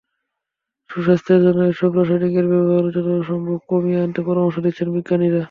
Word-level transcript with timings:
সুস্বাস্থ্যের 0.89 1.41
জন্য 1.45 1.59
এসব 1.71 1.91
রাসায়নিকের 1.93 2.45
ব্যবহারও 2.51 2.93
যথাসম্ভব 2.95 3.59
কমিয়ে 3.69 4.01
আনতে 4.03 4.21
পরামর্শ 4.27 4.55
দিচ্ছেন 4.65 4.87
বিজ্ঞানীরা। 4.95 5.39